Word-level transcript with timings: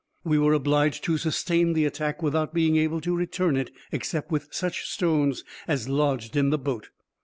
We 0.23 0.39
were 0.39 0.53
obliged 0.53 1.03
to 1.03 1.19
sustain 1.19 1.73
the 1.73 1.85
attack 1.85 2.23
without 2.23 2.55
being 2.55 2.75
able 2.75 3.01
to 3.01 3.15
return 3.15 3.55
it, 3.55 3.69
except 3.91 4.31
with 4.31 4.47
such 4.49 4.89
stones 4.89 5.43
as 5.67 5.87
lodged 5.89 6.35
in 6.35 6.49
the 6.49 6.57
boat. 6.57 6.89